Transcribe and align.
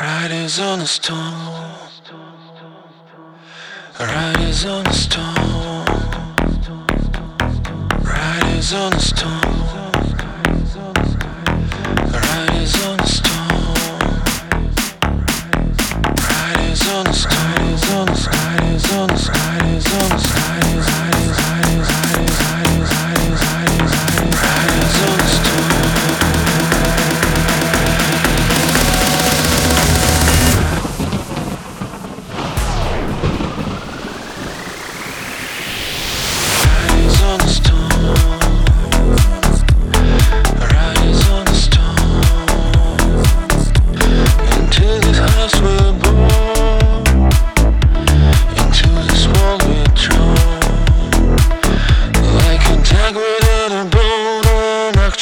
Riders 0.00 0.58
on 0.58 0.78
the 0.78 0.86
storm. 0.86 1.34
Riders 4.00 4.64
on 4.64 4.84
the 4.84 4.92
storm. 4.92 5.34
Riders 8.02 8.72
on 8.72 8.92
the 8.92 8.98
storm. 8.98 9.42
Riders 12.14 12.82
on 12.82 12.96
the 12.96 13.06
storm. 13.06 13.60
Riders 16.16 16.88
on 16.88 17.04
the. 17.04 18.14
storm. 18.14 18.39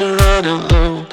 you're 0.00 0.16
not 0.16 0.44
low 0.72 1.06